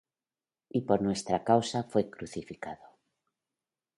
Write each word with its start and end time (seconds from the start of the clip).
y 0.69 0.81
por 0.81 1.03
nuestra 1.03 1.43
causa 1.43 1.83
fue 1.83 2.09
crucificado 2.09 2.83